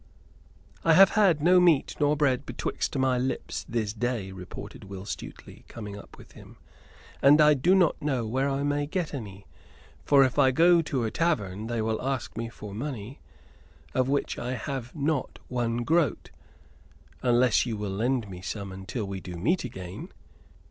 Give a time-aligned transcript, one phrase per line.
[0.83, 5.63] "I have had no meat nor bread betwixt my lips this day," retorted Will Stuteley,
[5.67, 6.57] coming up with him.
[7.21, 9.45] "And I do not know where I may get any,
[10.03, 13.19] for if I go to a tavern they will ask me for money,
[13.93, 16.31] of which I have not one groat,
[17.21, 20.09] unless you will lend me some until we do meet again?"